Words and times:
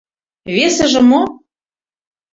—Весыже 0.55 1.01
мо? 1.09 1.21